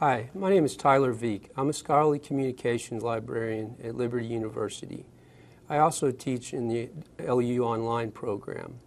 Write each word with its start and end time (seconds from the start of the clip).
Hi, 0.00 0.30
my 0.34 0.48
name 0.48 0.64
is 0.64 0.76
Tyler 0.76 1.12
Veak. 1.12 1.50
I'm 1.58 1.68
a 1.68 1.74
scholarly 1.74 2.18
communications 2.18 3.02
librarian 3.02 3.76
at 3.84 3.94
Liberty 3.94 4.24
University. 4.24 5.04
I 5.68 5.76
also 5.76 6.10
teach 6.10 6.54
in 6.54 6.68
the 6.68 6.88
LU 7.22 7.62
Online 7.62 8.10
program. 8.10 8.80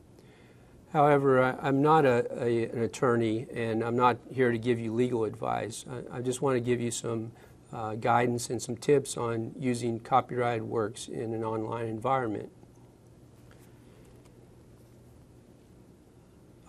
However, 0.91 1.39
I, 1.39 1.67
am 1.67 1.83
not 1.83 2.05
a, 2.05 2.25
a, 2.43 2.63
an 2.63 2.81
attorney 2.81 3.45
and 3.53 3.83
I'm 3.83 3.95
not 3.95 4.17
here 4.31 4.51
to 4.51 4.57
give 4.57 4.79
you 4.79 4.91
legal 4.91 5.25
advice. 5.25 5.85
I, 5.87 6.17
I 6.17 6.21
just 6.21 6.41
want 6.41 6.55
to 6.55 6.61
give 6.61 6.81
you 6.81 6.89
some 6.89 7.31
uh, 7.71 7.93
guidance 7.93 8.49
and 8.49 8.59
some 8.59 8.75
tips 8.75 9.15
on 9.15 9.53
using 9.55 9.99
copyrighted 9.99 10.63
works 10.63 11.09
in 11.09 11.35
an 11.35 11.43
online 11.43 11.85
environment. 11.89 12.49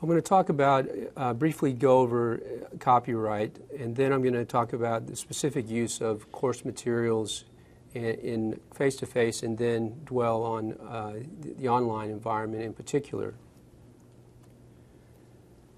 I'm 0.05 0.11
going 0.11 0.21
to 0.21 0.29
talk 0.29 0.51
about, 0.51 0.87
uh, 1.17 1.33
briefly 1.33 1.73
go 1.73 2.01
over 2.01 2.35
uh, 2.35 2.77
copyright, 2.77 3.57
and 3.79 3.97
then 3.97 4.13
I'm 4.13 4.21
going 4.21 4.35
to 4.35 4.45
talk 4.45 4.75
about 4.75 5.07
the 5.07 5.17
specific 5.17 5.67
use 5.67 6.03
of 6.03 6.31
course 6.31 6.63
materials 6.63 7.47
in 7.95 8.61
face 8.75 8.97
to 8.97 9.07
face, 9.07 9.43
and 9.43 9.57
then 9.57 10.03
dwell 10.05 10.43
on 10.43 10.75
uh, 10.75 11.15
the 11.57 11.69
online 11.71 12.11
environment 12.11 12.65
in 12.65 12.75
particular. 12.75 13.33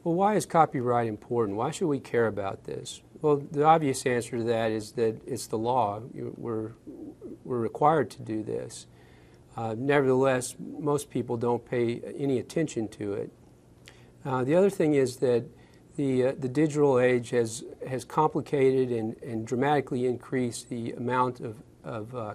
Well, 0.03 0.17
why 0.17 0.35
is 0.35 0.45
copyright 0.45 1.07
important? 1.07 1.57
Why 1.57 1.71
should 1.71 1.87
we 1.87 2.01
care 2.01 2.27
about 2.27 2.65
this? 2.65 3.03
Well, 3.23 3.37
the 3.37 3.63
obvious 3.63 4.05
answer 4.07 4.39
to 4.39 4.43
that 4.43 4.73
is 4.73 4.91
that 4.93 5.21
it's 5.25 5.47
the 5.47 5.59
law. 5.59 6.03
We're, 6.13 6.73
we're 7.45 7.61
required 7.61 8.11
to 8.11 8.23
do 8.23 8.43
this. 8.43 8.89
Uh, 9.57 9.77
nevertheless, 9.79 10.57
most 10.59 11.11
people 11.11 11.37
don't 11.37 11.65
pay 11.65 12.01
any 12.19 12.41
attention 12.41 12.89
to 12.89 13.13
it. 13.13 13.31
Uh, 14.27 14.43
the 14.43 14.57
other 14.57 14.71
thing 14.71 14.95
is 14.95 15.19
that 15.19 15.45
the, 15.95 16.27
uh, 16.27 16.33
the 16.37 16.49
digital 16.49 16.99
age 16.99 17.31
has, 17.31 17.63
has 17.89 18.05
complicated 18.05 18.91
and, 18.91 19.17
and 19.23 19.47
dramatically 19.47 20.05
increased 20.05 20.69
the 20.69 20.91
amount 20.93 21.39
of, 21.39 21.63
of 21.85 22.13
uh, 22.17 22.35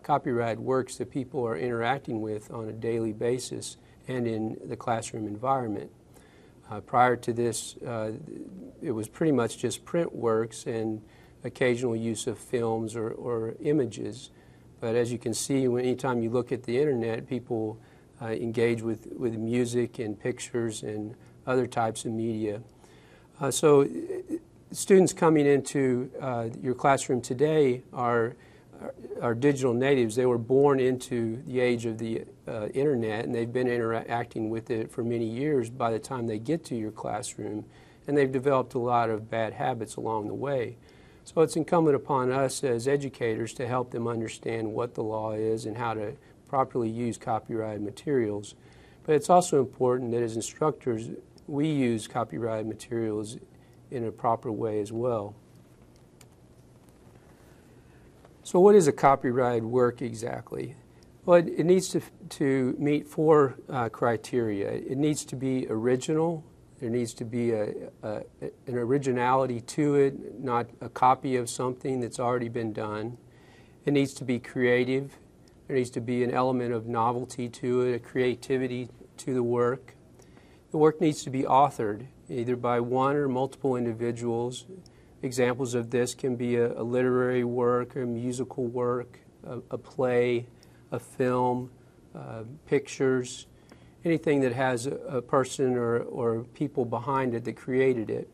works 0.57 0.95
that 0.95 1.11
people 1.11 1.45
are 1.45 1.57
interacting 1.57 2.21
with 2.21 2.49
on 2.49 2.69
a 2.69 2.71
daily 2.71 3.11
basis 3.11 3.75
and 4.07 4.25
in 4.25 4.57
the 4.69 4.75
classroom 4.77 5.27
environment. 5.27 5.91
Uh, 6.69 6.79
prior 6.79 7.17
to 7.17 7.33
this, 7.33 7.75
uh, 7.85 8.13
it 8.81 8.91
was 8.91 9.09
pretty 9.09 9.33
much 9.33 9.57
just 9.57 9.83
print 9.83 10.15
works 10.15 10.65
and 10.65 11.01
occasional 11.43 11.95
use 11.95 12.25
of 12.25 12.37
films 12.37 12.95
or, 12.95 13.09
or 13.11 13.55
images. 13.59 14.29
But 14.79 14.95
as 14.95 15.11
you 15.11 15.17
can 15.17 15.33
see, 15.33 15.65
anytime 15.65 16.23
you 16.23 16.29
look 16.29 16.53
at 16.53 16.63
the 16.63 16.79
internet, 16.79 17.27
people 17.27 17.77
engage 18.21 18.81
with, 18.81 19.07
with 19.17 19.33
music 19.33 19.99
and 19.99 20.17
pictures 20.17 20.83
and 20.83 21.15
other 21.51 21.67
types 21.67 22.05
of 22.05 22.11
media. 22.11 22.61
Uh, 23.39 23.51
so, 23.51 23.87
students 24.71 25.13
coming 25.13 25.45
into 25.45 26.09
uh, 26.21 26.47
your 26.61 26.73
classroom 26.73 27.21
today 27.21 27.83
are, 27.91 28.35
are 29.21 29.35
digital 29.35 29.73
natives. 29.73 30.15
They 30.15 30.25
were 30.25 30.37
born 30.37 30.79
into 30.79 31.41
the 31.45 31.59
age 31.59 31.85
of 31.85 31.97
the 31.97 32.23
uh, 32.47 32.67
internet 32.67 33.25
and 33.25 33.35
they've 33.35 33.51
been 33.51 33.67
interacting 33.67 34.49
with 34.49 34.69
it 34.71 34.91
for 34.91 35.03
many 35.03 35.25
years 35.25 35.69
by 35.69 35.91
the 35.91 35.99
time 35.99 36.27
they 36.27 36.39
get 36.39 36.63
to 36.65 36.75
your 36.75 36.91
classroom. 36.91 37.65
And 38.07 38.17
they've 38.17 38.31
developed 38.31 38.73
a 38.73 38.79
lot 38.79 39.09
of 39.09 39.29
bad 39.29 39.53
habits 39.53 39.95
along 39.95 40.27
the 40.27 40.33
way. 40.33 40.77
So 41.23 41.41
it's 41.41 41.55
incumbent 41.55 41.95
upon 41.95 42.31
us 42.31 42.63
as 42.63 42.87
educators 42.87 43.53
to 43.53 43.67
help 43.67 43.91
them 43.91 44.07
understand 44.07 44.73
what 44.73 44.95
the 44.95 45.03
law 45.03 45.33
is 45.33 45.65
and 45.65 45.77
how 45.77 45.93
to 45.93 46.13
properly 46.47 46.89
use 46.89 47.17
copyrighted 47.17 47.81
materials. 47.81 48.55
But 49.05 49.15
it's 49.15 49.29
also 49.29 49.59
important 49.59 50.11
that 50.11 50.23
as 50.23 50.35
instructors, 50.35 51.09
we 51.51 51.67
use 51.67 52.07
copyrighted 52.07 52.65
materials 52.65 53.37
in 53.91 54.05
a 54.05 54.11
proper 54.11 54.51
way 54.51 54.79
as 54.79 54.91
well. 54.91 55.35
So, 58.43 58.59
what 58.59 58.73
is 58.73 58.87
a 58.87 58.91
copyrighted 58.91 59.65
work 59.65 60.01
exactly? 60.01 60.75
Well, 61.25 61.37
it, 61.37 61.65
needs 61.65 61.89
to, 61.89 62.01
to 62.29 62.75
meet 62.79 63.07
four 63.07 63.55
uh, 63.69 63.89
criteria. 63.89 64.71
It 64.71 64.97
needs 64.97 65.23
to 65.25 65.35
be 65.35 65.67
original. 65.69 66.43
There 66.79 66.89
needs 66.89 67.13
to 67.15 67.25
be 67.25 67.51
a, 67.51 67.73
a, 68.01 68.23
an 68.41 68.75
originality 68.75 69.61
to 69.61 69.95
it, 69.95 70.39
not 70.39 70.67
a 70.79 70.89
copy 70.89 71.35
of 71.35 71.47
something 71.47 71.99
that's 71.99 72.19
already 72.19 72.49
been 72.49 72.73
done. 72.73 73.17
It 73.85 73.93
needs 73.93 74.13
to 74.15 74.23
be 74.23 74.39
creative. 74.39 75.19
There 75.67 75.75
needs 75.75 75.91
to 75.91 76.01
be 76.01 76.23
an 76.23 76.31
element 76.31 76.73
of 76.73 76.87
novelty 76.87 77.49
to 77.49 77.81
it, 77.81 77.95
a 77.95 77.99
creativity 77.99 78.89
to 79.17 79.33
the 79.35 79.43
work. 79.43 79.95
The 80.71 80.77
work 80.77 81.01
needs 81.01 81.21
to 81.23 81.29
be 81.29 81.43
authored 81.43 82.07
either 82.29 82.55
by 82.55 82.79
one 82.79 83.17
or 83.17 83.27
multiple 83.27 83.75
individuals. 83.75 84.65
Examples 85.21 85.73
of 85.73 85.89
this 85.89 86.15
can 86.15 86.37
be 86.37 86.55
a, 86.55 86.79
a 86.79 86.83
literary 86.83 87.43
work, 87.43 87.97
a 87.97 87.99
musical 87.99 88.65
work, 88.65 89.19
a, 89.45 89.59
a 89.71 89.77
play, 89.77 90.47
a 90.91 90.99
film, 90.99 91.71
uh, 92.15 92.43
pictures, 92.65 93.47
anything 94.05 94.39
that 94.41 94.53
has 94.53 94.87
a, 94.87 94.95
a 94.95 95.21
person 95.21 95.75
or, 95.75 95.99
or 95.99 96.45
people 96.53 96.85
behind 96.85 97.35
it 97.35 97.43
that 97.43 97.57
created 97.57 98.09
it. 98.09 98.29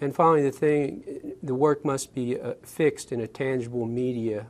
And 0.00 0.12
finally, 0.12 0.42
the 0.42 0.50
thing, 0.50 1.34
the 1.40 1.54
work 1.54 1.84
must 1.84 2.14
be 2.14 2.38
uh, 2.38 2.54
fixed 2.64 3.12
in 3.12 3.20
a 3.20 3.28
tangible 3.28 3.86
media 3.86 4.48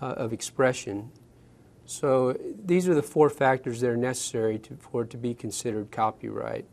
uh, 0.00 0.06
of 0.12 0.32
expression. 0.32 1.10
So 1.86 2.36
these 2.64 2.88
are 2.88 2.94
the 2.94 3.02
four 3.02 3.28
factors 3.28 3.80
that 3.80 3.90
are 3.90 3.96
necessary 3.96 4.58
to, 4.60 4.76
for 4.76 5.02
it 5.02 5.10
to 5.10 5.18
be 5.18 5.34
considered 5.34 5.90
copyright. 5.90 6.66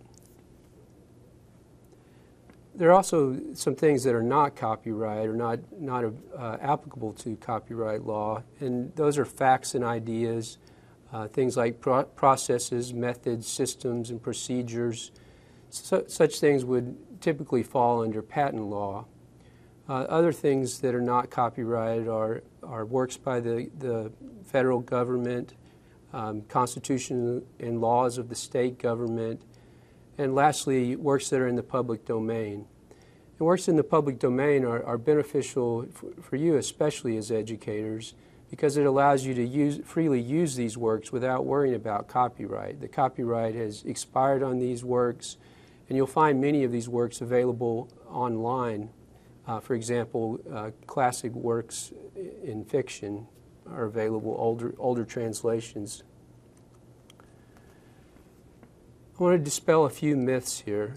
There 2.74 2.90
are 2.90 2.94
also 2.94 3.38
some 3.54 3.76
things 3.76 4.04
that 4.06 4.16
are 4.16 4.24
not 4.24 4.56
copyright 4.56 5.28
or 5.28 5.36
not, 5.36 5.60
not 5.80 6.06
uh, 6.38 6.58
applicable 6.62 7.14
to 7.14 7.36
copyright 7.36 8.06
law, 8.06 8.44
and 8.62 8.96
those 8.96 9.18
are 9.18 9.26
facts 9.26 9.76
and 9.76 9.84
ideas, 9.84 10.58
uh, 11.12 11.28
things 11.28 11.58
like 11.58 11.82
pro- 11.82 12.06
processes, 12.06 12.94
methods, 12.94 13.46
systems, 13.46 14.10
and 14.10 14.24
procedures. 14.24 15.12
So, 15.70 16.06
such 16.08 16.40
things 16.40 16.64
would 16.64 16.96
typically 17.20 17.62
fall 17.62 18.04
under 18.04 18.22
patent 18.22 18.64
law. 18.64 19.06
Uh, 19.90 19.94
other 20.04 20.32
things 20.32 20.80
that 20.80 20.94
are 20.94 21.02
not 21.02 21.30
copyrighted 21.30 22.08
are, 22.08 22.44
are 22.64 22.86
works 22.86 23.18
by 23.18 23.40
the, 23.40 23.70
the 23.80 24.12
federal 24.46 24.80
government, 24.80 25.54
um, 26.14 26.42
constitution 26.44 27.42
and 27.60 27.82
laws 27.82 28.18
of 28.18 28.30
the 28.30 28.36
state 28.36 28.78
government, 28.78 29.42
and 30.18 30.36
lastly, 30.36 30.96
works 30.96 31.30
that 31.30 31.40
are 31.40 31.48
in 31.48 31.56
the 31.56 31.64
public 31.64 32.06
domain. 32.06 32.66
And 33.40 33.48
works 33.48 33.68
in 33.68 33.76
the 33.76 33.84
public 33.84 34.20
domain 34.20 34.64
are, 34.66 34.84
are 34.84 34.98
beneficial 34.98 35.88
for, 35.94 36.12
for 36.22 36.36
you, 36.36 36.58
especially 36.58 37.18
as 37.18 37.32
educators, 37.32 38.14
because 38.52 38.78
it 38.78 38.86
allows 38.86 39.26
you 39.26 39.34
to 39.34 39.44
use, 39.46 39.80
freely 39.84 40.22
use 40.22 40.56
these 40.56 40.78
works 40.78 41.12
without 41.12 41.46
worrying 41.46 41.74
about 41.74 42.08
copyright. 42.08 42.82
The 42.82 42.88
copyright 42.88 43.56
has 43.56 43.84
expired 43.84 44.44
on 44.44 44.60
these 44.60 44.84
works, 44.84 45.38
and 45.90 45.98
you'll 45.98 46.08
find 46.08 46.40
many 46.40 46.64
of 46.64 46.72
these 46.72 46.88
works 46.88 47.22
available 47.22 47.90
online 48.10 48.90
uh, 49.48 49.60
for 49.60 49.76
example, 49.76 50.40
uh, 50.54 50.72
classic 50.86 51.34
works 51.34 51.92
in 52.44 52.64
fiction 52.66 53.28
are 53.70 53.86
available, 53.86 54.36
older, 54.38 54.76
older 54.78 55.06
translations. 55.06 56.04
I 59.20 59.24
want 59.24 59.38
to 59.38 59.44
dispel 59.44 59.86
a 59.86 59.90
few 59.90 60.16
myths 60.16 60.60
here. 60.62 60.96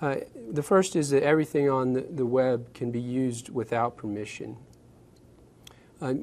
Uh, 0.00 0.16
the 0.50 0.62
first 0.62 0.94
is 0.94 1.10
that 1.10 1.22
everything 1.22 1.70
on 1.70 1.94
the, 1.94 2.02
the, 2.02 2.26
web 2.26 2.74
can 2.74 2.90
be 2.90 3.00
used 3.00 3.48
without 3.48 3.96
permission. 3.96 4.56
Uh, 6.02 6.14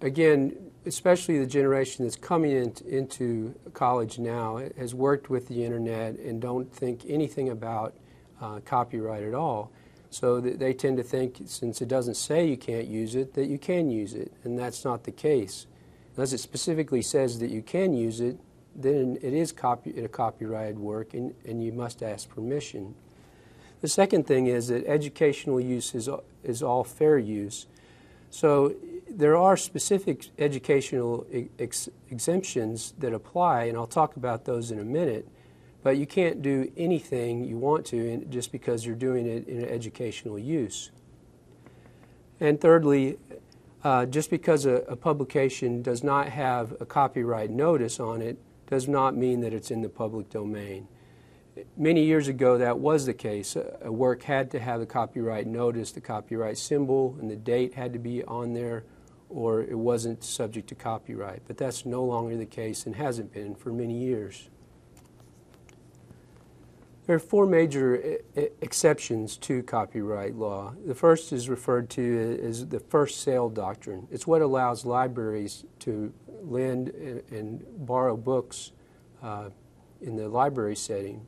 again, 0.00 0.54
especially 0.84 1.38
the 1.38 1.46
generation 1.46 2.04
that's 2.04 2.14
coming 2.14 2.52
in, 2.52 2.72
into 2.86 3.54
college 3.74 4.20
now 4.20 4.60
has 4.78 4.94
worked 4.94 5.28
with 5.28 5.48
the 5.48 5.64
internet 5.64 6.16
and 6.18 6.40
don't 6.40 6.72
think 6.72 7.02
anything 7.08 7.48
about 7.48 7.96
uh, 8.40 8.60
copyright 8.64 9.24
at 9.24 9.34
all. 9.34 9.72
So 10.18 10.40
they 10.40 10.72
tend 10.72 10.96
to 10.96 11.02
think, 11.02 11.42
since 11.44 11.82
it 11.82 11.88
doesn't 11.88 12.14
say 12.14 12.48
you 12.48 12.56
can't 12.56 12.86
use 12.86 13.14
it, 13.14 13.34
that 13.34 13.48
you 13.48 13.58
can 13.58 13.90
use 13.90 14.14
it, 14.14 14.32
and 14.44 14.58
that's 14.58 14.82
not 14.82 15.04
the 15.04 15.10
case. 15.10 15.66
Unless 16.16 16.32
it 16.32 16.38
specifically 16.38 17.02
says 17.02 17.38
that 17.40 17.50
you 17.50 17.60
can 17.60 17.92
use 17.92 18.20
it, 18.20 18.40
then 18.74 19.18
it 19.20 19.34
is 19.34 19.52
copy, 19.52 19.90
a 20.02 20.08
copyrighted 20.08 20.78
work, 20.78 21.12
and, 21.12 21.34
and 21.44 21.62
you 21.62 21.70
must 21.70 22.02
ask 22.02 22.30
permission. 22.30 22.94
The 23.82 23.88
second 23.88 24.26
thing 24.26 24.46
is 24.46 24.68
that 24.68 24.86
educational 24.86 25.60
use 25.60 25.94
is, 25.94 26.08
is 26.42 26.62
all 26.62 26.82
fair 26.82 27.18
use. 27.18 27.66
So 28.30 28.74
there 29.10 29.36
are 29.36 29.54
specific 29.58 30.30
educational 30.38 31.26
ex- 31.58 31.90
exemptions 32.10 32.94
that 33.00 33.12
apply, 33.12 33.64
and 33.64 33.76
I'll 33.76 33.86
talk 33.86 34.16
about 34.16 34.46
those 34.46 34.70
in 34.70 34.78
a 34.78 34.84
minute. 34.84 35.28
But 35.86 35.98
you 35.98 36.06
can't 36.08 36.42
do 36.42 36.72
anything 36.76 37.44
you 37.44 37.58
want 37.58 37.86
to 37.86 38.24
just 38.28 38.50
because 38.50 38.84
you're 38.84 38.96
doing 38.96 39.24
it 39.24 39.46
in 39.46 39.58
an 39.62 39.68
educational 39.68 40.36
use. 40.36 40.90
And 42.40 42.60
thirdly, 42.60 43.18
uh, 43.84 44.06
just 44.06 44.28
because 44.28 44.66
a, 44.66 44.78
a, 44.88 44.96
publication 44.96 45.82
does 45.82 46.02
not 46.02 46.30
have 46.30 46.74
a 46.80 46.86
copyright 46.86 47.50
notice 47.50 48.00
on 48.00 48.20
it 48.20 48.36
does 48.68 48.88
not 48.88 49.16
mean 49.16 49.42
that 49.42 49.54
it's 49.54 49.70
in 49.70 49.82
the 49.82 49.88
public 49.88 50.28
domain. 50.28 50.88
many 51.76 52.04
years 52.04 52.26
ago, 52.26 52.58
that 52.58 52.80
was 52.80 53.06
the 53.06 53.14
case. 53.14 53.56
A 53.80 53.92
work 53.92 54.24
had 54.24 54.50
to 54.50 54.58
have 54.58 54.80
a 54.80 54.86
copyright 54.86 55.46
notice, 55.46 55.92
the 55.92 56.00
copyright 56.00 56.58
symbol, 56.58 57.16
and 57.20 57.30
the 57.30 57.36
date 57.36 57.74
had 57.74 57.92
to 57.92 58.00
be 58.00 58.24
on 58.24 58.54
there, 58.54 58.82
or 59.28 59.62
it 59.62 59.78
wasn't 59.78 60.24
subject 60.24 60.68
to 60.70 60.74
copyright. 60.74 61.42
But 61.46 61.58
that's 61.58 61.86
no 61.86 62.02
longer 62.02 62.36
the 62.36 62.44
case 62.44 62.86
and 62.86 62.96
hasn't 62.96 63.32
been 63.32 63.54
for 63.54 63.70
many 63.70 63.96
years. 63.96 64.48
There 67.06 67.14
are 67.14 67.20
four 67.20 67.46
major 67.46 68.18
exceptions 68.60 69.36
to 69.38 69.62
copyright 69.62 70.34
law. 70.34 70.74
The 70.84 70.94
first 70.94 71.32
is 71.32 71.48
referred 71.48 71.88
to 71.90 72.40
as 72.42 72.66
the 72.66 72.80
first 72.80 73.20
sale 73.20 73.48
doctrine. 73.48 74.08
It's 74.10 74.26
what 74.26 74.42
allows 74.42 74.84
libraries 74.84 75.64
to 75.80 76.12
lend 76.42 76.88
and, 76.88 77.64
borrow 77.86 78.16
books 78.16 78.72
uh, 79.22 79.50
in 80.00 80.16
the 80.16 80.28
library 80.28 80.74
setting. 80.74 81.24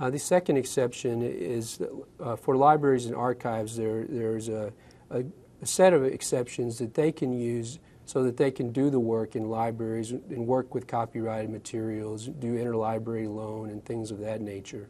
Uh, 0.00 0.08
the 0.08 0.18
second 0.18 0.56
exception 0.56 1.22
is 1.22 1.80
uh, 2.18 2.36
for 2.36 2.56
libraries 2.56 3.04
and 3.04 3.14
archives, 3.14 3.76
there, 3.76 4.06
there's 4.08 4.48
a, 4.48 4.72
a, 5.10 5.22
a 5.60 5.66
set 5.66 5.92
of 5.92 6.02
exceptions 6.04 6.78
that 6.78 6.94
they 6.94 7.12
can 7.12 7.32
use 7.32 7.78
so 8.06 8.22
that 8.22 8.36
they 8.36 8.50
can 8.50 8.70
do 8.70 8.90
the 8.90 9.00
work 9.00 9.34
in 9.34 9.48
libraries 9.48 10.10
and 10.10 10.46
work 10.46 10.74
with 10.74 10.86
copyrighted 10.86 11.50
materials, 11.50 12.26
do 12.26 12.54
interlibrary 12.54 13.34
loan 13.34 13.70
and 13.70 13.84
things 13.84 14.10
of 14.10 14.18
that 14.20 14.40
nature. 14.40 14.88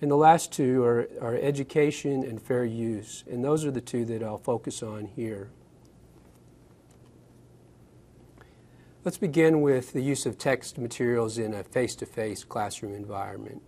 And 0.00 0.10
the 0.10 0.16
last 0.16 0.52
two 0.52 0.82
are, 0.84 1.08
are 1.20 1.34
education 1.36 2.22
and 2.24 2.40
fair 2.40 2.64
use, 2.64 3.24
and 3.30 3.44
those 3.44 3.64
are 3.64 3.70
the 3.70 3.80
two 3.80 4.04
that 4.06 4.22
I'll 4.22 4.38
focus 4.38 4.82
on 4.82 5.06
here. 5.06 5.50
Let's 9.04 9.18
begin 9.18 9.60
with 9.60 9.92
the 9.92 10.02
use 10.02 10.26
of 10.26 10.38
text 10.38 10.76
materials 10.76 11.38
in 11.38 11.54
a 11.54 11.64
face-to-face 11.64 12.44
classroom 12.44 12.94
environment. 12.94 13.62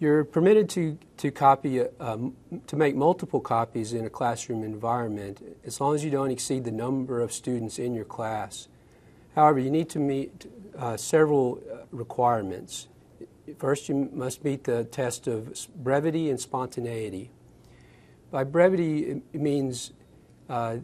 You're 0.00 0.24
permitted 0.24 0.68
to, 0.70 0.98
to 1.18 1.30
copy, 1.30 1.82
um, 2.00 2.34
to 2.66 2.76
make 2.76 2.96
multiple 2.96 3.40
copies 3.40 3.92
in 3.92 4.04
a 4.04 4.10
classroom 4.10 4.64
environment 4.64 5.40
as 5.64 5.80
long 5.80 5.94
as 5.94 6.04
you 6.04 6.10
don't 6.10 6.32
exceed 6.32 6.64
the 6.64 6.72
number 6.72 7.20
of 7.20 7.32
students 7.32 7.78
in 7.78 7.94
your 7.94 8.04
class. 8.04 8.66
However, 9.36 9.60
you 9.60 9.70
need 9.70 9.88
to 9.90 10.00
meet 10.00 10.50
uh, 10.76 10.96
several 10.96 11.62
uh, 11.72 11.84
requirements. 11.92 12.88
First, 13.58 13.88
you 13.88 14.10
must 14.12 14.42
meet 14.42 14.64
the 14.64 14.82
test 14.84 15.28
of 15.28 15.68
brevity 15.76 16.28
and 16.28 16.40
spontaneity. 16.40 17.30
By 18.32 18.42
brevity, 18.42 19.22
it 19.32 19.40
means 19.40 19.92
uh, 20.48 20.78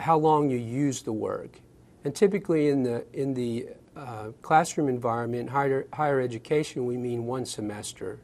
how 0.00 0.18
long 0.18 0.50
you 0.50 0.58
use 0.58 1.02
the 1.02 1.12
work. 1.12 1.60
And 2.04 2.14
typically 2.14 2.68
in 2.68 2.82
the, 2.82 3.04
in 3.12 3.34
the 3.34 3.68
uh, 3.96 4.30
classroom 4.42 4.88
environment, 4.88 5.50
higher, 5.50 5.86
higher 5.92 6.20
education, 6.20 6.84
we 6.84 6.96
mean 6.96 7.26
one 7.26 7.46
semester 7.46 8.18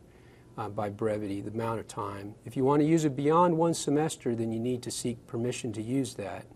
uh, 0.59 0.69
by 0.69 0.89
brevity, 0.89 1.41
the 1.41 1.51
amount 1.51 1.81
of 1.81 1.89
time. 1.89 2.35
If 2.45 2.57
you 2.57 2.65
want 2.65 2.81
to 2.83 2.87
use 2.87 3.05
it 3.05 3.17
beyond 3.17 3.57
one 3.57 3.75
semester, 3.75 4.35
then 4.35 4.53
you 4.53 4.61
need 4.61 4.83
to 4.83 4.91
seek 4.91 5.27
permission 5.27 5.73
to 5.75 5.83
use 5.83 6.15
that. 6.15 6.47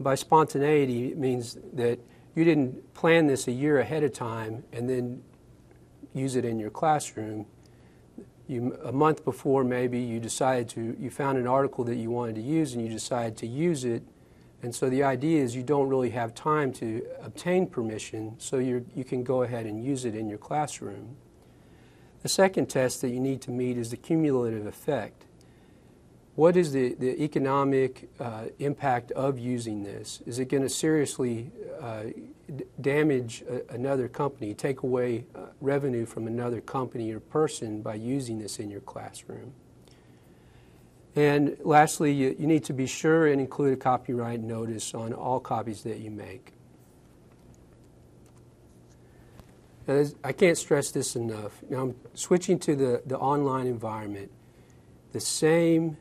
By 0.00 0.14
spontaneity, 0.14 1.08
it 1.12 1.18
means 1.18 1.58
that 1.72 1.98
you 2.34 2.44
didn't 2.44 2.94
plan 2.94 3.26
this 3.26 3.48
a 3.48 3.52
year 3.52 3.80
ahead 3.80 4.04
of 4.04 4.12
time 4.12 4.62
and 4.72 4.88
then 4.88 5.22
use 6.14 6.36
it 6.36 6.44
in 6.44 6.58
your 6.58 6.70
classroom. 6.70 7.46
You, 8.46 8.78
a 8.84 8.92
month 8.92 9.24
before, 9.24 9.64
maybe 9.64 9.98
you 9.98 10.20
decided 10.20 10.68
to, 10.70 10.96
you 10.98 11.10
found 11.10 11.36
an 11.38 11.46
article 11.46 11.84
that 11.84 11.96
you 11.96 12.10
wanted 12.10 12.36
to 12.36 12.42
use 12.42 12.74
and 12.74 12.82
you 12.82 12.88
decided 12.90 13.36
to 13.38 13.46
use 13.46 13.84
it. 13.84 14.02
And 14.62 14.74
so 14.74 14.88
the 14.88 15.02
idea 15.02 15.42
is 15.42 15.54
you 15.54 15.62
don't 15.62 15.88
really 15.88 16.10
have 16.10 16.34
time 16.34 16.72
to 16.74 17.06
obtain 17.22 17.66
permission, 17.66 18.34
so 18.38 18.58
you 18.58 18.84
you 18.94 19.04
can 19.04 19.22
go 19.22 19.42
ahead 19.42 19.66
and 19.66 19.84
use 19.84 20.04
it 20.04 20.16
in 20.16 20.28
your 20.28 20.38
classroom. 20.38 21.16
The 22.22 22.28
second 22.28 22.66
test 22.66 23.00
that 23.02 23.10
you 23.10 23.20
need 23.20 23.40
to 23.42 23.50
meet 23.50 23.76
is 23.76 23.90
the 23.90 23.96
cumulative 23.96 24.66
effect. 24.66 25.24
What 26.34 26.56
is 26.56 26.72
the, 26.72 26.94
the 26.94 27.20
economic 27.22 28.08
uh, 28.20 28.44
impact 28.58 29.10
of 29.12 29.38
using 29.38 29.82
this? 29.82 30.22
Is 30.24 30.38
it 30.38 30.46
going 30.46 30.62
to 30.62 30.68
seriously 30.68 31.50
uh, 31.80 32.04
damage 32.80 33.42
a, 33.48 33.74
another 33.74 34.08
company, 34.08 34.54
take 34.54 34.82
away 34.82 35.24
uh, 35.34 35.46
revenue 35.60 36.06
from 36.06 36.26
another 36.26 36.60
company 36.60 37.12
or 37.12 37.18
person 37.18 37.82
by 37.82 37.94
using 37.94 38.38
this 38.38 38.60
in 38.60 38.70
your 38.70 38.80
classroom? 38.82 39.52
And 41.16 41.56
lastly, 41.64 42.12
you, 42.12 42.36
you 42.38 42.46
need 42.46 42.62
to 42.64 42.72
be 42.72 42.86
sure 42.86 43.26
and 43.26 43.40
include 43.40 43.72
a 43.72 43.76
copyright 43.76 44.40
notice 44.40 44.94
on 44.94 45.12
all 45.12 45.40
copies 45.40 45.82
that 45.82 45.98
you 45.98 46.12
make. 46.12 46.52
I 49.88 50.32
can't 50.32 50.58
stress 50.58 50.90
this 50.90 51.16
enough. 51.16 51.62
Now 51.70 51.82
I'm 51.82 51.94
switching 52.12 52.58
to 52.60 52.76
the, 52.76 53.02
the 53.06 53.18
online 53.18 53.66
environment. 53.66 54.30
The 55.12 55.20
same 55.20 55.96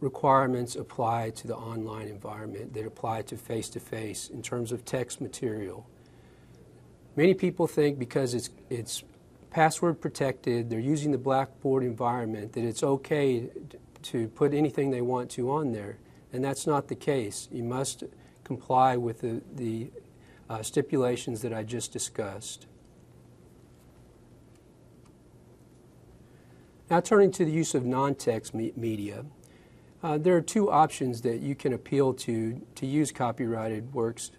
requirements 0.00 0.74
apply 0.74 1.30
to 1.30 1.46
the 1.46 1.54
online 1.54 2.08
environment 2.08 2.74
that 2.74 2.86
apply 2.86 3.22
to 3.22 3.36
face 3.36 3.68
to 3.70 3.80
face 3.80 4.28
in 4.28 4.42
terms 4.42 4.72
of 4.72 4.84
text 4.84 5.20
material. 5.20 5.88
Many 7.16 7.34
people 7.34 7.68
think 7.68 7.98
because 7.98 8.34
it's, 8.34 8.50
it's 8.68 9.04
password 9.50 10.00
protected, 10.00 10.68
they're 10.68 10.80
using 10.80 11.12
the 11.12 11.18
Blackboard 11.18 11.84
environment, 11.84 12.52
that 12.54 12.64
it's 12.64 12.82
okay 12.82 13.48
to 14.02 14.28
put 14.28 14.52
anything 14.52 14.90
they 14.90 15.00
want 15.00 15.30
to 15.30 15.50
on 15.52 15.70
there. 15.70 15.98
And 16.32 16.44
that's 16.44 16.66
not 16.66 16.88
the 16.88 16.96
case. 16.96 17.48
You 17.52 17.62
must 17.62 18.02
comply 18.42 18.96
with 18.96 19.20
the, 19.20 19.40
the 19.54 19.90
uh, 20.54 20.62
stipulations 20.62 21.42
that 21.42 21.52
I 21.52 21.64
just 21.64 21.92
discussed. 21.92 22.66
Now, 26.88 27.00
turning 27.00 27.32
to 27.32 27.44
the 27.44 27.50
use 27.50 27.74
of 27.74 27.84
non 27.84 28.14
text 28.14 28.54
me- 28.54 28.72
media, 28.76 29.24
uh, 30.02 30.18
there 30.18 30.36
are 30.36 30.42
two 30.42 30.70
options 30.70 31.22
that 31.22 31.40
you 31.40 31.56
can 31.56 31.72
appeal 31.72 32.14
to 32.14 32.60
to 32.76 32.86
use 32.86 33.10
copyrighted 33.10 33.92
works. 33.92 34.30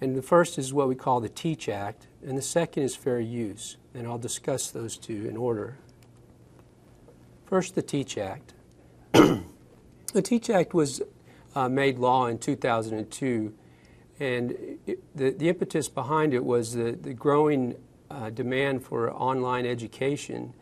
And 0.00 0.16
the 0.16 0.22
first 0.22 0.58
is 0.58 0.74
what 0.74 0.88
we 0.88 0.94
call 0.94 1.20
the 1.20 1.28
Teach 1.28 1.68
Act, 1.68 2.08
and 2.26 2.36
the 2.36 2.42
second 2.42 2.82
is 2.82 2.96
fair 2.96 3.20
use. 3.20 3.76
And 3.94 4.06
I'll 4.06 4.18
discuss 4.18 4.70
those 4.70 4.98
two 4.98 5.26
in 5.28 5.36
order. 5.36 5.78
First, 7.46 7.76
the 7.76 7.82
Teach 7.82 8.18
Act. 8.18 8.52
the 9.12 10.22
Teach 10.22 10.50
Act 10.50 10.74
was 10.74 11.02
uh, 11.54 11.68
made 11.68 11.98
law 11.98 12.26
in 12.26 12.38
2002 12.38 13.54
and 14.18 14.78
it, 14.86 15.16
the, 15.16 15.30
the 15.30 15.48
impetus 15.48 15.88
behind 15.88 16.32
it 16.32 16.44
was 16.44 16.74
the, 16.74 16.92
the 16.92 17.14
growing 17.14 17.76
uh, 18.10 18.30
demand 18.30 18.84
for 18.84 19.12
online 19.12 19.66
education 19.66 20.54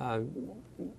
uh, 0.00 0.20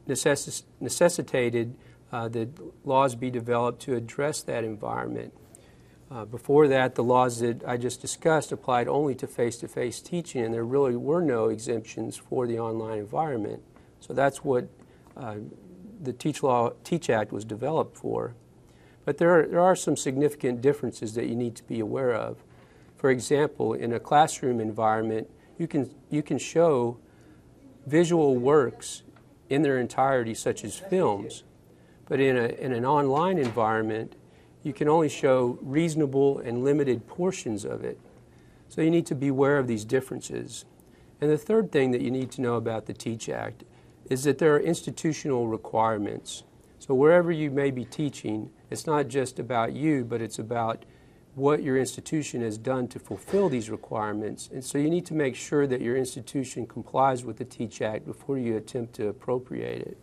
necess- 0.07 0.63
necessitated 0.79 1.75
uh, 2.11 2.27
that 2.27 2.49
laws 2.85 3.15
be 3.15 3.29
developed 3.29 3.81
to 3.81 3.95
address 3.95 4.41
that 4.43 4.63
environment. 4.63 5.33
Uh, 6.11 6.25
before 6.25 6.67
that, 6.67 6.95
the 6.95 7.03
laws 7.03 7.39
that 7.39 7.63
I 7.65 7.77
just 7.77 8.01
discussed 8.01 8.51
applied 8.51 8.89
only 8.89 9.15
to 9.15 9.27
face 9.27 9.55
to 9.57 9.67
face 9.69 10.01
teaching, 10.01 10.43
and 10.43 10.53
there 10.53 10.65
really 10.65 10.97
were 10.97 11.21
no 11.21 11.47
exemptions 11.47 12.17
for 12.17 12.45
the 12.45 12.59
online 12.59 12.99
environment. 12.99 13.63
So 14.01 14.13
that's 14.13 14.43
what 14.43 14.67
uh, 15.15 15.35
the 16.01 16.11
Teach, 16.11 16.43
Law, 16.43 16.73
Teach 16.83 17.09
Act 17.09 17.31
was 17.31 17.45
developed 17.45 17.95
for. 17.95 18.35
But 19.05 19.17
there 19.17 19.39
are, 19.39 19.45
there 19.45 19.59
are 19.59 19.75
some 19.75 19.97
significant 19.97 20.61
differences 20.61 21.15
that 21.15 21.27
you 21.27 21.35
need 21.35 21.55
to 21.55 21.63
be 21.63 21.79
aware 21.79 22.13
of. 22.13 22.37
For 22.95 23.09
example, 23.09 23.73
in 23.73 23.93
a 23.93 23.99
classroom 23.99 24.59
environment, 24.59 25.29
you 25.57 25.67
can, 25.67 25.89
you 26.09 26.21
can 26.21 26.37
show 26.37 26.97
visual 27.85 28.35
works 28.35 29.03
in 29.49 29.63
their 29.63 29.79
entirety, 29.79 30.33
such 30.33 30.63
as 30.63 30.77
films. 30.77 31.43
But 32.07 32.19
in, 32.19 32.37
a, 32.37 32.47
in 32.47 32.73
an 32.73 32.85
online 32.85 33.37
environment, 33.37 34.15
you 34.63 34.73
can 34.73 34.87
only 34.87 35.09
show 35.09 35.57
reasonable 35.61 36.39
and 36.39 36.63
limited 36.63 37.07
portions 37.07 37.65
of 37.65 37.83
it. 37.83 37.99
So 38.69 38.81
you 38.81 38.91
need 38.91 39.05
to 39.07 39.15
be 39.15 39.29
aware 39.29 39.57
of 39.57 39.67
these 39.67 39.83
differences. 39.83 40.65
And 41.19 41.29
the 41.29 41.37
third 41.37 41.71
thing 41.71 41.91
that 41.91 42.01
you 42.01 42.11
need 42.11 42.31
to 42.31 42.41
know 42.41 42.55
about 42.55 42.85
the 42.85 42.93
TEACH 42.93 43.29
Act 43.29 43.63
is 44.09 44.23
that 44.23 44.37
there 44.37 44.55
are 44.55 44.59
institutional 44.59 45.47
requirements. 45.47 46.43
So 46.81 46.95
wherever 46.95 47.31
you 47.31 47.51
may 47.51 47.69
be 47.69 47.85
teaching, 47.85 48.49
it's 48.71 48.87
not 48.87 49.07
just 49.07 49.37
about 49.37 49.73
you, 49.73 50.03
but 50.03 50.19
it's 50.19 50.39
about 50.39 50.83
what 51.35 51.61
your 51.61 51.77
institution 51.77 52.41
has 52.41 52.57
done 52.57 52.87
to 52.87 52.97
fulfill 52.97 53.49
these 53.49 53.69
requirements. 53.69 54.49
And 54.51 54.65
so 54.65 54.79
you 54.79 54.89
need 54.89 55.05
to 55.05 55.13
make 55.13 55.35
sure 55.35 55.67
that 55.67 55.79
your 55.79 55.95
institution 55.95 56.65
complies 56.65 57.23
with 57.23 57.37
the 57.37 57.45
TEACH 57.45 57.83
Act 57.83 58.07
before 58.07 58.39
you 58.39 58.57
attempt 58.57 58.95
to 58.95 59.09
appropriate 59.09 59.89
it. 59.89 59.97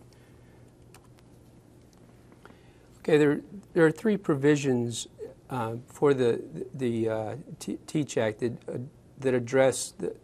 Okay, 3.01 3.19
there, 3.19 3.41
there 3.73 3.85
are 3.85 3.91
three 3.91 4.17
provisions 4.17 5.09
uh, 5.51 5.75
for 5.89 6.15
the, 6.15 6.41
the 6.75 7.09
uh, 7.09 7.37
TEACH 7.59 8.19
Act 8.19 8.39
that, 8.39 8.53
uh, 8.69 8.79
that 9.19 9.35
address 9.35 9.95
the 9.99 10.15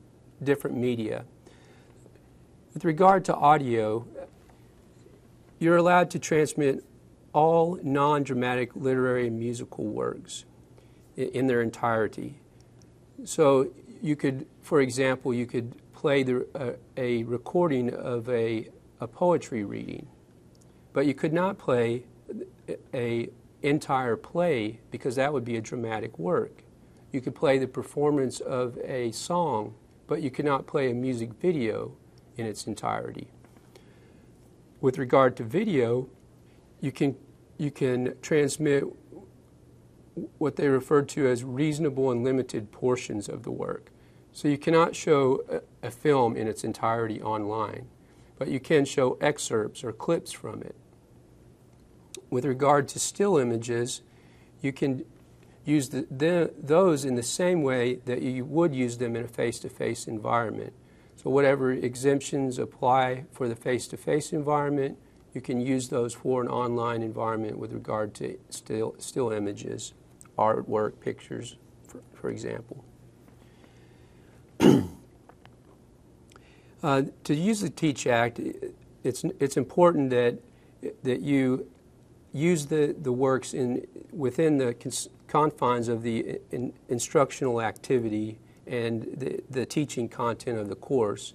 different 0.41 0.77
media. 0.77 1.25
With 2.75 2.85
regard 2.85 3.25
to 3.25 3.35
audio, 3.35 4.07
you're 5.65 5.79
allowed 5.79 6.11
to 6.11 6.19
transmit 6.19 6.85
all 7.33 7.79
non 7.83 8.23
dramatic 8.23 8.77
literary 8.77 9.27
and 9.27 9.39
musical 9.39 9.85
works 9.85 10.45
in, 11.17 11.47
their 11.47 11.63
entirety. 11.63 12.39
So 13.25 13.71
you 14.03 14.15
could, 14.15 14.47
for 14.61 14.81
example, 14.81 15.33
you 15.33 15.47
could 15.47 15.75
play 15.95 16.23
the, 16.23 16.47
uh, 16.55 16.73
a 16.97 17.23
recording 17.25 17.93
of 17.95 18.29
a, 18.29 18.69
a 19.01 19.09
poetry 19.09 19.65
reading, 19.65 20.07
but 20.93 21.07
you 21.07 21.15
could 21.15 21.33
not 21.33 21.57
play 21.59 22.05
a 22.93 23.29
entire 23.63 24.17
play 24.17 24.81
because 24.91 25.17
that 25.17 25.33
would 25.33 25.45
be 25.45 25.57
a 25.57 25.61
dramatic 25.61 26.19
work. 26.19 26.63
You 27.11 27.21
could 27.23 27.35
play 27.35 27.59
the 27.59 27.67
performance 27.67 28.41
of 28.41 28.77
a 28.85 29.13
song, 29.13 29.75
but 30.07 30.21
you 30.21 30.31
could 30.31 30.45
not 30.45 30.67
play 30.67 30.91
a 30.91 30.95
music 30.95 31.33
video 31.41 31.97
in 32.37 32.45
its 32.45 32.67
entirety. 32.67 33.29
With 34.81 34.99
regard 34.99 35.37
to 35.37 35.45
video, 35.45 36.09
you 36.81 36.93
can, 36.93 37.17
you 37.59 37.71
can 37.71 38.15
transmit 38.21 38.85
what 40.39 40.57
they 40.57 40.69
refer 40.69 41.03
to 41.03 41.27
as 41.27 41.43
reasonable 41.43 42.11
and 42.11 42.23
limited 42.23 42.71
portions 42.71 43.29
of 43.29 43.43
the 43.43 43.51
work. 43.51 43.91
So 44.33 44.49
you 44.49 44.59
cannot 44.59 44.97
show 44.97 45.45
a, 45.83 45.87
a, 45.87 45.91
film 45.91 46.37
in 46.37 46.49
its 46.49 46.65
entirety 46.65 47.23
online, 47.23 47.87
but 48.39 48.49
you 48.49 48.61
can 48.61 48.85
show 48.85 49.17
excerpts 49.21 49.85
or 49.85 49.93
clips 49.93 50.33
from 50.33 50.63
it. 50.63 50.75
With 52.31 52.45
regard 52.45 52.89
to 52.89 52.99
still 52.99 53.39
images, 53.39 54.03
you 54.61 54.73
can 54.73 55.05
use 55.65 55.91
the, 55.91 56.07
the, 56.11 56.53
those 56.59 57.05
in 57.05 57.15
the 57.15 57.23
same 57.23 57.63
way 57.63 57.97
that 58.07 58.23
you 58.23 58.45
would 58.45 58.75
use 58.75 58.99
them 58.99 59.15
in 59.17 59.25
a 59.25 59.29
face 59.29 59.59
to 59.61 59.69
face 59.69 60.07
environment. 60.07 60.73
So, 61.17 61.31
whatever 61.31 61.73
exemptions 61.73 62.59
apply 62.59 63.25
for 63.33 63.49
the 63.49 63.57
face 63.57 63.87
to 63.89 63.97
face 63.97 64.33
environment, 64.33 64.99
you 65.33 65.41
can 65.41 65.61
use 65.61 65.89
those 65.89 66.15
for 66.15 66.43
an 66.43 66.49
online 66.49 67.03
environment 67.03 67.59
with 67.59 67.73
regard 67.73 68.15
to 68.15 68.39
still, 68.51 68.95
still 68.99 69.31
images, 69.31 69.95
artwork, 70.39 71.01
pictures, 71.01 71.57
for, 71.87 72.01
for 72.15 72.31
example. 72.31 72.85
uh, 76.83 77.03
to 77.25 77.35
use 77.35 77.61
the 77.61 77.71
Teach 77.71 78.07
Act, 78.07 78.41
it's, 79.03 79.25
it's 79.41 79.57
important 79.57 80.11
that, 80.11 80.39
that 81.03 81.21
you 81.21 81.67
use 82.33 82.67
the, 82.67 82.95
the 83.01 83.13
works 83.13 83.55
in, 83.55 83.87
within 84.13 84.59
the 84.59 84.75
cons- 84.75 85.09
confines 85.27 85.89
of 85.89 86.03
the 86.03 86.39
in, 86.51 86.73
instructional 86.89 87.61
activity 87.61 88.39
and 88.67 89.03
the, 89.17 89.41
the 89.51 89.67
teaching 89.67 90.09
content 90.09 90.59
of 90.59 90.69
the 90.69 90.75
course. 90.75 91.35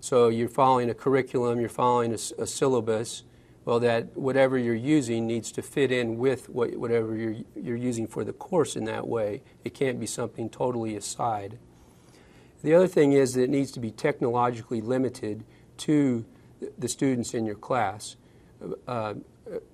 So 0.00 0.28
you're 0.28 0.48
following 0.48 0.88
a 0.90 0.94
curriculum, 0.94 1.60
you're 1.60 1.68
following 1.68 2.12
a, 2.12 2.42
a 2.42 2.46
syllabus, 2.46 3.24
well, 3.64 3.78
that 3.80 4.16
whatever 4.16 4.56
you're 4.56 4.74
using 4.74 5.26
needs 5.26 5.52
to 5.52 5.62
fit 5.62 5.92
in 5.92 6.16
with 6.16 6.48
what, 6.48 6.74
whatever 6.76 7.14
you're, 7.14 7.36
you're 7.54 7.76
using 7.76 8.06
for 8.06 8.24
the 8.24 8.32
course 8.32 8.74
in 8.74 8.84
that 8.86 9.06
way. 9.06 9.42
It 9.64 9.74
can't 9.74 10.00
be 10.00 10.06
something 10.06 10.48
totally 10.48 10.96
aside. 10.96 11.58
The 12.62 12.74
other 12.74 12.88
thing 12.88 13.12
is 13.12 13.34
that 13.34 13.42
it 13.42 13.50
needs 13.50 13.70
to 13.72 13.80
be 13.80 13.90
technologically 13.90 14.80
limited 14.80 15.44
to 15.78 16.24
the 16.78 16.88
students 16.88 17.34
in 17.34 17.44
your 17.44 17.54
class. 17.54 18.16
Uh, 18.86 19.14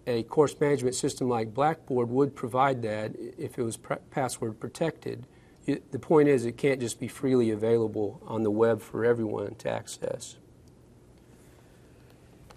a 0.07 0.23
course 0.25 0.59
management 0.59 0.95
system 0.95 1.29
like 1.29 1.53
Blackboard 1.53 2.09
would 2.09 2.35
provide 2.35 2.83
that 2.83 3.13
if 3.17 3.59
it 3.59 3.63
was 3.63 3.79
password 4.11 4.59
protected. 4.59 5.27
It, 5.67 5.91
the 5.91 5.99
point 5.99 6.29
is, 6.29 6.45
it 6.45 6.57
can't 6.57 6.81
just 6.81 7.01
be 7.01 7.09
freely 7.09 7.51
available 7.51 8.21
on 8.27 8.45
the 8.45 8.51
web 8.51 8.81
for 8.81 9.05
everyone 9.05 9.57
to 9.57 9.69
access. 9.69 10.37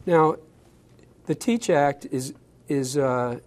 Now, 0.06 0.38
the 1.26 1.36
Teach 1.36 1.70
Act 1.70 2.08
is, 2.12 2.34
is 2.68 2.98
uh, 2.98 3.40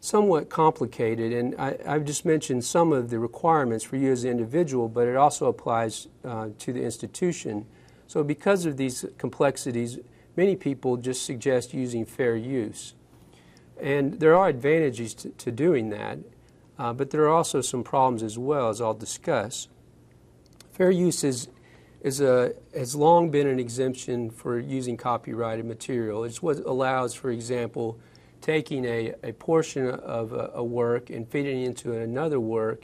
somewhat 0.00 0.50
complicated, 0.50 1.32
and 1.32 1.54
I, 1.56 1.76
have 1.84 2.04
just 2.04 2.24
mentioned 2.24 2.64
some 2.64 2.92
of 2.92 3.10
the 3.10 3.18
requirements 3.18 3.84
for 3.84 3.96
you 3.96 4.12
as 4.12 4.24
an 4.24 4.30
individual, 4.30 4.88
but 4.88 5.06
it 5.06 5.16
also 5.16 5.46
applies 5.46 6.08
uh, 6.24 6.48
to 6.58 6.72
the 6.72 6.82
institution. 6.82 7.66
So, 8.06 8.22
because 8.22 8.66
of 8.66 8.76
these 8.76 9.04
complexities, 9.18 9.98
many 10.36 10.56
people 10.56 10.96
just 10.96 11.24
suggest 11.24 11.74
using 11.74 12.04
fair 12.04 12.36
use. 12.36 12.94
And 13.80 14.20
there 14.20 14.36
are 14.36 14.48
advantages 14.48 15.14
to, 15.14 15.30
to 15.30 15.50
doing 15.50 15.90
that, 15.90 16.18
uh, 16.82 16.92
but 16.92 17.10
there 17.10 17.22
are 17.22 17.28
also 17.28 17.60
some 17.60 17.84
problems 17.84 18.24
as 18.24 18.36
well, 18.36 18.68
as 18.68 18.80
I'll 18.80 18.92
discuss. 18.92 19.68
Fair 20.72 20.90
use 20.90 21.22
is, 21.22 21.46
is 22.00 22.20
a, 22.20 22.54
has 22.74 22.96
long 22.96 23.30
been 23.30 23.46
an 23.46 23.60
exemption 23.60 24.30
for 24.30 24.58
using 24.58 24.96
copyrighted 24.96 25.64
material. 25.64 26.24
It's 26.24 26.42
what 26.42 26.58
allows, 26.66 27.14
for 27.14 27.30
example, 27.30 28.00
taking 28.40 28.84
a, 28.84 29.14
a 29.22 29.32
portion 29.34 29.90
of 29.90 30.32
a, 30.32 30.50
a 30.54 30.64
work 30.64 31.08
and 31.08 31.28
fitting 31.28 31.62
it 31.62 31.66
into 31.66 31.92
another 31.96 32.40
work 32.40 32.82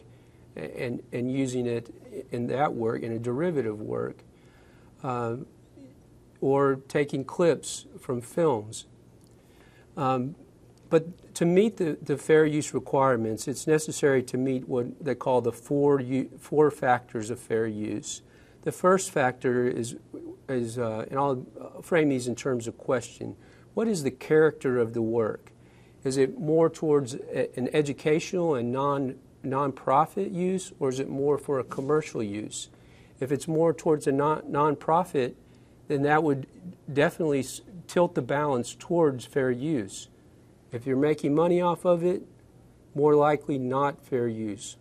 and, 0.54 1.02
and 1.12 1.32
using 1.32 1.66
it 1.66 1.92
in 2.30 2.46
that 2.46 2.74
work 2.74 3.02
in 3.02 3.10
a 3.10 3.18
derivative 3.18 3.80
work. 3.80 4.18
Um, 5.02 5.46
or 6.40 6.76
taking 6.86 7.24
clips 7.24 7.86
from 7.98 8.20
films. 8.20 8.86
Um, 9.96 10.36
but 10.88 11.27
to 11.38 11.44
meet 11.44 11.76
the, 11.76 11.96
the 12.02 12.18
fair 12.18 12.44
use 12.44 12.74
requirements, 12.74 13.46
it's 13.46 13.68
necessary 13.68 14.24
to 14.24 14.36
meet 14.36 14.68
what 14.68 15.04
they 15.04 15.14
call 15.14 15.40
the 15.40 15.52
four, 15.52 16.02
four 16.40 16.68
factors 16.68 17.30
of 17.30 17.38
fair 17.38 17.64
use. 17.64 18.22
The 18.62 18.72
first 18.72 19.12
factor 19.12 19.64
is, 19.64 19.94
is 20.48 20.80
uh, 20.80 21.06
and 21.08 21.16
I'll 21.16 21.46
frame 21.80 22.08
these 22.08 22.26
in 22.26 22.34
terms 22.34 22.66
of 22.66 22.76
question 22.76 23.36
what 23.74 23.86
is 23.86 24.02
the 24.02 24.10
character 24.10 24.80
of 24.80 24.94
the 24.94 25.00
work? 25.00 25.52
Is 26.02 26.16
it 26.16 26.40
more 26.40 26.68
towards 26.68 27.14
a, 27.14 27.56
an 27.56 27.68
educational 27.72 28.56
and 28.56 28.72
non 28.72 29.14
nonprofit 29.44 30.34
use, 30.34 30.72
or 30.80 30.88
is 30.88 30.98
it 30.98 31.08
more 31.08 31.38
for 31.38 31.60
a 31.60 31.64
commercial 31.64 32.20
use? 32.20 32.68
If 33.20 33.30
it's 33.30 33.46
more 33.46 33.72
towards 33.72 34.08
a 34.08 34.12
non 34.12 34.42
nonprofit 34.50 35.34
then 35.86 36.02
that 36.02 36.24
would 36.24 36.48
definitely 36.92 37.46
tilt 37.86 38.16
the 38.16 38.22
balance 38.22 38.74
towards 38.76 39.24
fair 39.24 39.52
use. 39.52 40.08
If 40.72 40.86
you're 40.86 40.96
making 40.96 41.34
money 41.34 41.60
off 41.60 41.84
of 41.84 42.04
it, 42.04 42.22
more 42.94 43.14
likely 43.14 43.58
not 43.58 44.04
fair 44.04 44.28
use. 44.28 44.76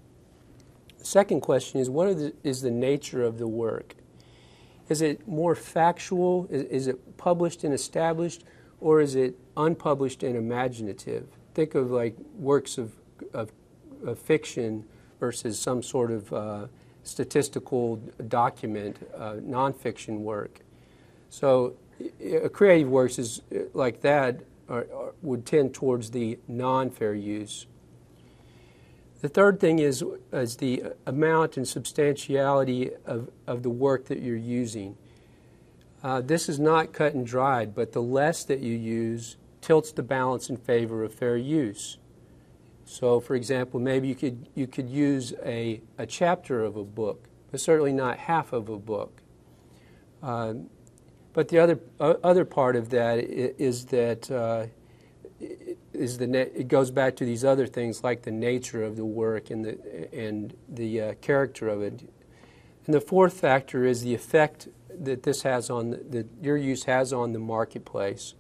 The 1.00 1.06
second 1.06 1.41
question 1.41 1.79
is 1.79 1.89
what 1.89 2.17
the, 2.17 2.34
is 2.44 2.62
the 2.62 2.72
nature 2.72 3.24
of 3.24 3.38
the 3.38 3.48
work? 3.48 3.96
Is 4.89 5.01
it 5.01 5.27
more 5.27 5.56
factual? 5.56 6.48
Is, 6.50 6.63
is 6.63 6.88
it 6.88 7.17
published 7.17 7.63
and 7.63 7.74
established? 7.74 8.44
Or 8.79 9.01
is 9.01 9.15
it 9.15 9.36
unpublished 9.56 10.24
and 10.24 10.36
imaginative? 10.36 11.27
Think 11.53 11.75
of 11.75 11.91
like 11.91 12.15
works 12.38 12.77
of, 12.77 12.94
of, 13.34 13.51
of 14.06 14.20
fiction 14.20 14.86
versus 15.20 15.60
some 15.60 15.82
sort 15.82 16.12
of 16.12 16.34
uh, 16.34 16.67
statistical 17.03 17.98
document, 18.27 18.98
uh, 19.15 19.34
nonfiction 19.36 20.20
work. 20.20 20.60
So 21.29 21.75
a 22.22 22.50
creative 22.50 22.89
works 22.89 23.17
is 23.17 23.41
uh, 23.53 23.60
like 23.74 24.01
that 24.01 24.41
are, 24.70 24.88
are, 24.94 25.14
would 25.22 25.46
tend 25.46 25.74
towards 25.74 26.12
the 26.12 26.40
non-fair 26.48 27.14
use. 27.14 27.68
The 29.22 29.30
third 29.30 29.60
thing 29.60 29.80
is, 29.80 30.04
is 30.32 30.58
the 30.58 30.84
amount 31.06 31.58
and 31.58 31.68
substantiality 31.68 32.92
of, 33.06 33.30
of 33.48 33.64
the 33.64 33.70
work 33.70 34.06
that 34.06 34.22
you're 34.22 34.36
using. 34.36 34.96
Uh, 36.04 36.22
this 36.22 36.48
is 36.48 36.60
not 36.60 36.94
cut 36.94 37.16
and 37.16 37.26
dried, 37.26 37.74
but 37.74 37.94
the 37.94 38.02
less 38.02 38.44
that 38.46 38.60
you 38.60 38.76
use 38.76 39.38
tilts 39.62 39.92
the 39.92 40.04
balance 40.04 40.50
in 40.50 40.58
favor 40.58 41.04
of 41.04 41.14
fair 41.14 41.36
use. 41.36 41.98
So, 42.86 43.20
for 43.20 43.36
example, 43.36 43.80
maybe 43.80 44.08
you 44.08 44.16
could, 44.16 44.48
you 44.56 44.68
could 44.68 44.90
use 44.90 45.34
a, 45.44 45.82
a 45.98 46.06
chapter 46.06 46.64
of 46.64 46.76
a 46.76 46.84
book, 46.84 47.28
but 47.52 47.60
certainly 47.60 47.92
not 47.92 48.18
half 48.18 48.54
of 48.54 48.70
a 48.70 48.78
book. 48.78 49.22
Uh, 50.22 50.54
but 51.38 51.50
the 51.50 51.60
other 51.60 51.79
uh, 52.00 52.15
other 52.24 52.46
part 52.46 52.75
of 52.75 52.89
that 52.89 53.20
is 53.20 53.86
that 53.86 54.32
uh, 54.32 54.65
is 55.94 56.17
the 56.17 56.25
it 56.34 56.67
goes 56.67 56.89
back 56.89 57.15
to 57.17 57.25
these 57.25 57.46
other 57.46 57.67
things 57.67 58.03
like 58.03 58.24
the 58.24 58.32
nature 58.32 58.84
of 58.84 58.96
the 58.96 59.06
work 59.06 59.51
and 59.51 59.63
the 59.63 60.12
and 60.12 60.56
the 60.67 61.00
uh, 61.00 61.13
character 61.22 61.70
of 61.70 61.84
it. 61.84 62.01
And 62.88 62.96
the 62.96 63.00
fourth 63.00 63.39
factor 63.39 63.86
is 63.86 64.01
the 64.01 64.15
effect 64.15 64.67
that 64.89 65.22
this 65.22 65.44
has 65.44 65.70
on 65.70 65.91
the, 65.91 65.98
that 66.10 66.27
your 66.41 66.58
use 66.58 66.86
has 66.86 67.13
on 67.13 67.34
the 67.34 67.39
marketplace, 67.39 68.34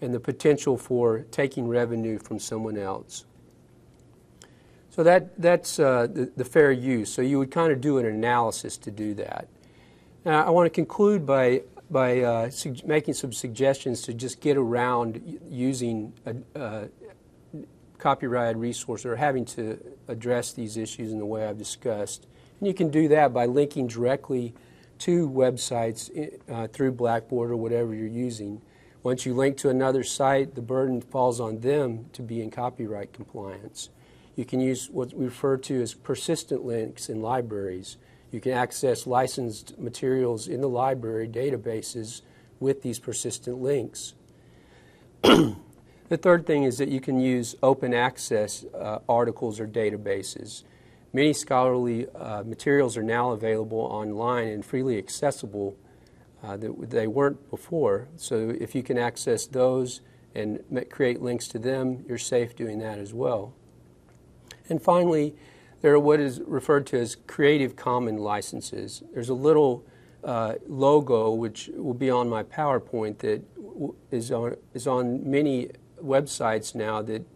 and 0.00 0.14
the 0.14 0.20
potential 0.20 0.78
for 0.78 1.26
taking 1.32 1.66
revenue 1.66 2.20
from 2.20 2.38
someone 2.38 2.78
else. 2.78 3.24
So 4.90 5.02
that 5.02 5.36
that's 5.36 5.80
uh, 5.80 6.06
the, 6.06 6.30
the 6.36 6.44
fair 6.44 6.70
use. 6.70 7.12
So 7.12 7.22
you 7.22 7.40
would 7.40 7.50
kind 7.50 7.72
of 7.72 7.80
do 7.80 7.98
an 7.98 8.06
analysis 8.06 8.78
to 8.78 8.92
do 8.92 9.14
that. 9.14 9.48
Now 10.24 10.46
I 10.46 10.50
want 10.50 10.66
to 10.66 10.70
conclude 10.70 11.26
by 11.26 11.62
by 11.90 12.20
uh, 12.20 12.50
making 12.84 13.14
some 13.14 13.32
suggestions 13.32 14.02
to 14.02 14.14
just 14.14 14.40
get 14.40 14.56
around 14.56 15.40
using 15.48 16.12
a, 16.54 16.88
copyrighted 17.98 18.58
resource 18.58 19.06
or 19.06 19.16
having 19.16 19.46
to 19.46 19.78
address 20.08 20.52
these 20.52 20.76
issues 20.76 21.10
in 21.10 21.18
the 21.18 21.24
way 21.24 21.46
I've 21.46 21.56
discussed. 21.56 22.26
And 22.60 22.68
you 22.68 22.74
can 22.74 22.90
do 22.90 23.08
that 23.08 23.32
by 23.32 23.46
linking 23.46 23.86
directly 23.86 24.52
to 24.98 25.26
websites 25.28 26.10
uh, 26.50 26.66
through 26.68 26.92
Blackboard 26.92 27.50
or 27.50 27.56
whatever 27.56 27.94
you're 27.94 28.06
using. 28.06 28.60
Once 29.02 29.24
you 29.24 29.34
link 29.34 29.56
to 29.58 29.70
another 29.70 30.02
site, 30.02 30.54
the 30.54 30.60
burden 30.60 31.00
falls 31.00 31.40
on 31.40 31.60
them 31.60 32.06
to 32.12 32.22
be 32.22 32.42
in 32.42 32.50
copyright 32.50 33.12
compliance. 33.14 33.88
You 34.36 34.44
can 34.44 34.60
use 34.60 34.90
what 34.90 35.14
we 35.14 35.24
refer 35.26 35.56
to 35.58 35.80
as 35.80 35.94
persistent 35.94 36.64
links 36.64 37.08
in 37.08 37.22
libraries 37.22 37.96
You 38.34 38.40
can 38.40 38.50
access 38.50 39.06
licensed 39.06 39.78
materials 39.78 40.48
in 40.48 40.60
the 40.60 40.68
library 40.68 41.28
databases 41.28 42.22
with 42.58 42.82
these 42.82 42.98
persistent 42.98 43.62
links. 43.62 44.14
the 45.22 45.54
third 46.10 46.44
thing 46.44 46.64
is 46.64 46.78
that 46.78 46.88
you 46.88 47.00
can 47.00 47.20
use 47.20 47.54
open 47.62 47.94
access 47.94 48.64
uh, 48.74 48.98
articles 49.08 49.60
or 49.60 49.68
databases. 49.68 50.64
Many 51.12 51.32
scholarly 51.32 52.08
uh, 52.08 52.42
materials 52.42 52.96
are 52.96 53.04
now 53.04 53.30
available 53.30 53.78
online 53.78 54.48
and 54.48 54.64
freely 54.64 54.98
accessible 54.98 55.76
uh, 56.42 56.56
that 56.56 56.90
they 56.90 57.06
weren't 57.06 57.48
before. 57.50 58.08
So 58.16 58.52
if 58.58 58.74
you 58.74 58.82
can 58.82 58.98
access 58.98 59.46
those 59.46 60.00
and 60.34 60.60
create 60.90 61.22
links 61.22 61.46
to 61.48 61.60
them, 61.60 62.04
you're 62.08 62.18
safe 62.18 62.56
doing 62.56 62.80
that 62.80 62.98
as 62.98 63.14
well. 63.14 63.54
And 64.68 64.82
finally, 64.82 65.36
there 65.84 65.92
are 65.92 66.00
what 66.00 66.18
is 66.18 66.40
referred 66.46 66.86
to 66.86 66.98
as 66.98 67.14
Creative 67.26 67.76
Commons 67.76 68.18
licenses. 68.18 69.02
There's 69.12 69.28
a 69.28 69.34
little 69.34 69.84
uh, 70.24 70.54
logo 70.66 71.30
which 71.34 71.68
will 71.74 71.92
be 71.92 72.08
on 72.08 72.26
my 72.26 72.42
PowerPoint 72.42 73.18
that 73.18 73.42
is 74.10 74.32
on, 74.32 74.56
is 74.72 74.86
on 74.86 75.30
many 75.30 75.68
websites 76.02 76.74
now 76.74 77.02
that 77.02 77.26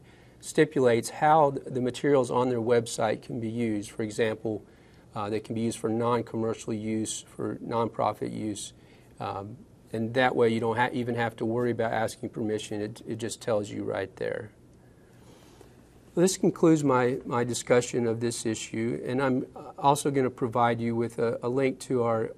stipulates 0.41 1.11
how 1.11 1.51
the 1.67 1.83
materials 1.83 2.31
on 2.31 2.49
their 2.49 2.63
website 2.63 3.21
can 3.21 3.39
be 3.39 3.51
used. 3.51 3.91
For 3.91 4.03
example, 4.03 4.65
uh, 5.15 5.29
they 5.29 5.41
can 5.41 5.55
be 5.55 5.61
used 5.61 5.79
for 5.79 5.91
non 5.91 6.23
commercial 6.23 6.73
use, 6.73 7.27
for 7.37 7.57
nonprofit 7.57 8.35
use. 8.35 8.73
Um, 9.21 9.59
and 9.93 10.15
that 10.15 10.35
way 10.35 10.49
you 10.49 10.61
don't 10.61 10.79
ha- 10.79 10.89
even 10.95 11.17
have 11.17 11.37
to 11.37 11.45
worry 11.45 11.73
about 11.73 11.93
asking 11.93 12.31
permission. 12.31 12.81
It, 12.81 13.03
it 13.07 13.17
just 13.17 13.43
tells 13.43 13.69
you 13.69 13.85
right 13.85 14.17
there. 14.17 14.53
This 16.19 16.37
concludes 16.37 16.83
my, 16.83 17.19
my 17.25 17.45
discussion 17.45 18.05
of 18.09 18.19
this 18.19 18.45
issue, 18.45 19.01
and 19.07 19.23
I'm 19.23 19.47
also 19.79 20.11
going 20.11 20.25
to 20.25 20.31
provide 20.31 20.81
you 20.81 20.97
with 20.97 21.21
a, 21.21 21.39
a 21.45 21.49
link 21.49 21.79
to 21.83 22.03
our 22.03 22.33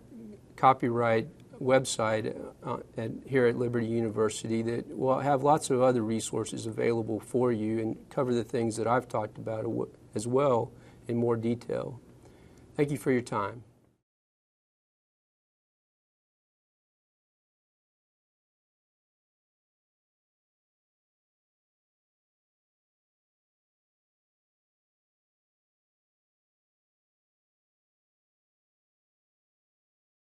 copyright 0.54 1.28
website 1.62 2.38
uh, 2.62 2.76
at, 2.98 3.10
here 3.24 3.46
at 3.46 3.56
Liberty 3.56 3.86
University 3.86 4.60
that 4.60 4.94
will 4.94 5.20
have 5.20 5.42
lots 5.42 5.70
of 5.70 5.80
other 5.80 6.02
resources 6.02 6.66
available 6.66 7.20
for 7.20 7.52
you 7.52 7.78
and 7.78 7.96
cover 8.10 8.34
the 8.34 8.44
things 8.44 8.76
that 8.76 8.86
I've 8.86 9.08
talked 9.08 9.38
about 9.38 9.64
as 10.14 10.26
well 10.26 10.72
in 11.08 11.16
more 11.16 11.38
detail. 11.38 12.02
Thank 12.76 12.90
you 12.90 12.98
for 12.98 13.12
your 13.12 13.22
time. 13.22 13.62